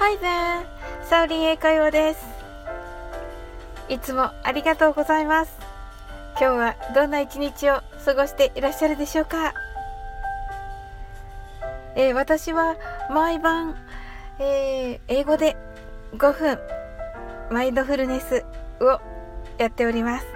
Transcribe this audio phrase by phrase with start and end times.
[0.00, 0.64] Hi there!
[1.10, 2.20] サウリン英会話です。
[3.88, 5.52] いつもありがとうございます。
[6.38, 9.54] 今日はどんな一日を過ごしていらっしゃるでしょうか、
[11.96, 12.76] えー、私は
[13.10, 13.74] 毎晩、
[14.38, 15.56] えー、英語で
[16.12, 16.58] 5分
[17.50, 18.44] マインドフルネス
[18.80, 19.00] を
[19.58, 20.26] やっております。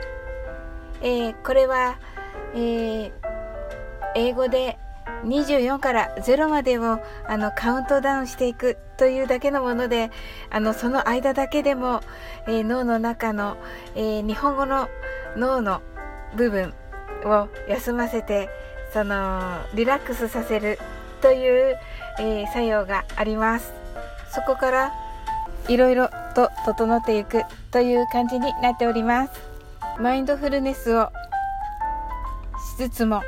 [1.03, 1.99] えー、これは、
[2.57, 3.13] え
[4.17, 4.77] 英語で
[5.25, 10.11] 24から0までをあのカウントダウンしていくというだけのもので
[10.51, 12.01] あのその間だけでも、
[12.47, 13.57] えー、脳の中の、
[13.95, 14.89] えー、日本語の
[15.37, 15.81] 脳の
[16.37, 16.75] 部分
[17.25, 18.49] を休ませて
[18.93, 19.41] その
[19.75, 20.79] リラックスさせる
[21.21, 21.79] という、
[22.19, 23.73] えー、作用があります。
[24.35, 24.93] そこから
[25.69, 29.33] いろいろと整っていくという感じになっております。
[30.01, 31.11] マインドフルネスを
[32.79, 33.23] しつつも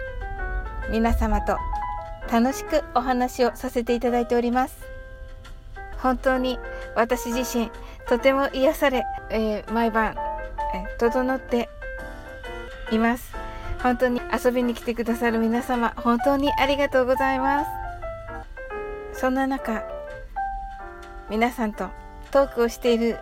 [0.90, 1.56] 皆様と
[2.34, 4.76] 楽しくお話をさせていただいております。
[5.98, 6.58] 本当に
[6.96, 7.70] 私自身
[8.08, 10.16] とても癒され、えー、毎晩、
[10.74, 11.68] えー、整って
[12.90, 13.32] います。
[13.80, 17.66] 本当に遊びに来てくださる皆様本当にありがとうございま
[19.12, 19.20] す。
[19.20, 19.84] そんな中
[21.30, 21.88] 皆さんと
[22.32, 23.16] トークをしている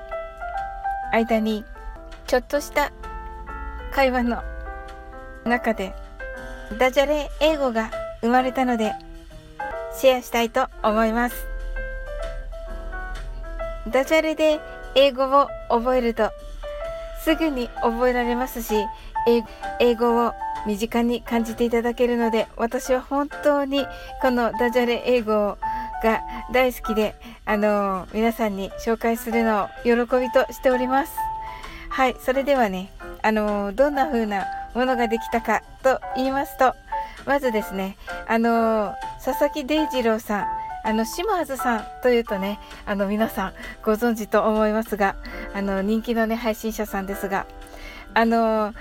[1.12, 1.66] 間に
[2.26, 2.90] ちょっとした
[3.92, 4.42] 会話の
[5.44, 5.94] 中で
[6.78, 7.90] ダジャレ英語が
[8.22, 8.92] 生まれたので
[9.94, 11.52] シェアしたいと思います。
[13.88, 14.60] ダジャレで
[14.94, 16.30] 英語を覚えると
[17.24, 18.74] すぐに覚えられますし
[19.80, 20.32] 英語を
[20.66, 23.84] 身近に感じていただけるので私は本当に
[24.20, 25.58] このダジャレ英語
[26.02, 26.20] が
[26.52, 31.12] 大好きであの皆さんに紹介するのを喜びとしております。
[31.90, 32.90] はいそれではね
[33.22, 36.74] あのどんな風なものができたかと言いますと
[37.26, 40.46] まずですねあの佐々木デイジローさん
[40.84, 43.52] あの島津さんというとねあの皆さん
[43.84, 45.16] ご存知と思いますが
[45.54, 47.46] あの人気のね配信者さんですが
[48.14, 48.74] あの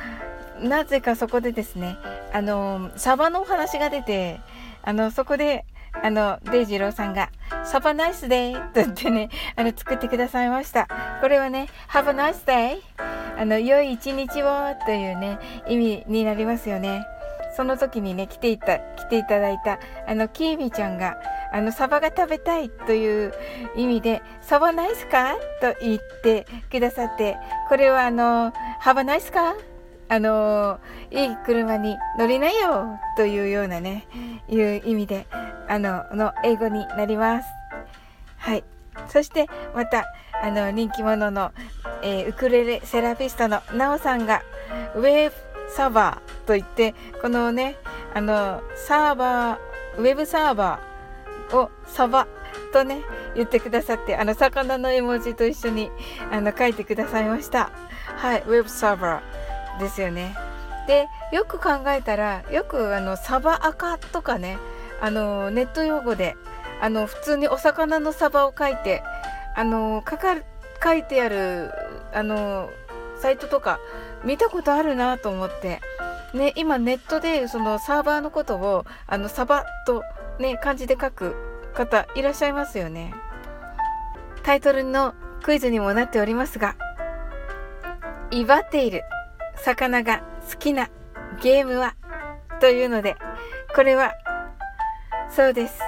[0.60, 1.98] なぜかそこでですね
[2.34, 4.40] あのサバのお話が出て
[4.84, 7.30] あのそこであのデイジローさんが
[7.66, 10.88] 「サバナイスデー」と言ってねあの作ってくださいました。
[11.20, 12.82] これはね「Have a nice day」
[13.38, 15.38] あの良い一日をというね
[15.68, 17.04] 意味になりますよね。
[17.56, 21.18] その時にね来ていた来ていただいたあのキーミちゃんが
[21.54, 23.34] あのサバが食べたいという
[23.76, 29.56] 意味で「サバナイスか?」と言ってくださってこれはあの「ハバナイスか?」
[30.10, 30.80] あの
[31.10, 33.00] いい車に乗りないよ？
[33.16, 34.08] というようなね
[34.50, 35.26] いう意味で
[35.70, 37.48] あのの英語になります。
[38.38, 38.64] はい
[39.08, 40.06] そしてまた
[40.44, 41.52] あの人気者の、
[42.04, 44.42] えー、ウクレレセラピストのナオさんが
[44.96, 45.36] ウェーブ
[45.76, 47.78] サーバーといってこのね
[48.14, 49.58] あのサーバー
[49.98, 52.28] ウェブサーバーをサバ
[52.74, 53.02] とね
[53.36, 55.92] 言ってくださってあの魚の絵文字と一緒に
[56.32, 57.72] あの書いてくださいました。
[58.18, 60.36] はいウェブサーバーですよね。
[60.88, 64.58] でよく考えたらよくあのサバアカとかね
[65.00, 66.36] あのネット用語で
[66.82, 69.04] あの普通にお魚のサバを書いて
[69.56, 70.36] あの書か
[70.84, 71.72] 書いてある
[72.14, 72.70] あの
[73.22, 73.80] サイトとか
[74.24, 75.82] 見たことあるなと思って、
[76.34, 80.04] ね、今ネットでそのサーバーのことをあのサバと、
[80.40, 81.36] ね、漢字で書く
[81.74, 83.14] 方いらっしゃいますよね。
[84.44, 86.76] タイトルのクイズにもなっておりますが、
[88.32, 89.04] 威張っている
[89.56, 90.90] 魚が好きな
[91.42, 91.96] ゲームは
[92.60, 93.18] というので、
[93.76, 94.14] これは
[95.30, 95.80] そうです。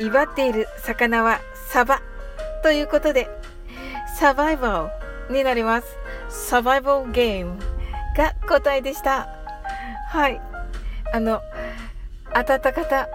[0.00, 1.40] 威張っている魚は
[1.70, 2.00] サバ
[2.62, 3.28] ということで、
[4.16, 5.96] サバイバルになります。
[6.28, 7.58] サバイバルゲーム
[8.16, 9.28] が答えでした。
[10.08, 10.40] はい。
[11.12, 11.40] あの、
[12.34, 13.08] 当たった方、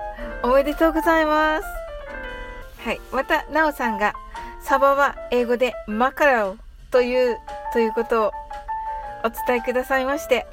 [0.44, 1.66] おめでとうございます。
[2.85, 3.01] はい。
[3.12, 4.13] また、なおさんが、
[4.62, 6.57] サバは英語でマカロ
[6.91, 7.38] という、
[7.74, 8.31] ということを
[9.24, 10.45] お伝えくださいまして、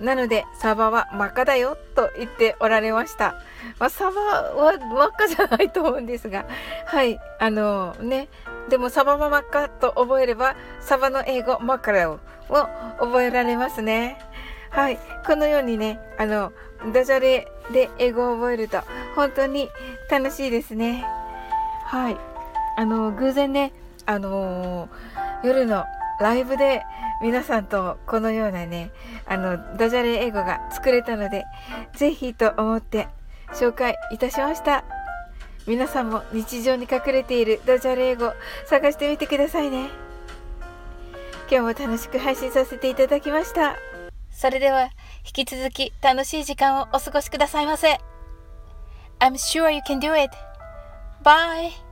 [0.00, 3.34] なので、サバは真っ赤だよと言っておられました。
[3.78, 6.46] まあ、サバは真っ赤じゃないと思うんですが、
[6.86, 8.28] はい、あのね、
[8.68, 12.20] でもサバは真っ赤と覚えれば、サバの英語マカレを
[12.98, 14.18] 覚えられますね。
[14.70, 16.52] はい、このようにね、あの、
[16.92, 18.80] ダジャレで英語を覚えると
[19.14, 19.68] 本当に
[20.10, 21.04] 楽しいですね。
[21.84, 22.16] はい、
[22.76, 23.72] あの、偶然ね、
[24.06, 24.88] あの
[25.44, 25.84] 夜の
[26.20, 26.82] ライブで
[27.22, 28.90] 皆さんとこのようなね、
[29.26, 31.44] あの、ダジャレ英語が作れたので、
[31.94, 33.08] ぜひと思って
[33.52, 34.84] 紹介いたしました。
[35.70, 38.32] 皆さんも日常に隠れているドジャレ英語
[38.66, 39.88] 探してみてくださいね。
[41.48, 43.76] 今日も楽しく配信させていただきました。
[44.32, 44.90] それでは、
[45.24, 48.00] 引き続き楽しい時間をお過ごしくださいませ。
[49.20, 50.36] I'm sure you can do it.
[51.22, 51.89] Bye!